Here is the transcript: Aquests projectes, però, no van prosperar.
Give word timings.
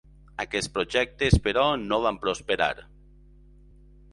Aquests 0.43 0.69
projectes, 0.77 1.37
però, 1.49 1.65
no 1.83 1.99
van 2.07 2.17
prosperar. 2.25 2.71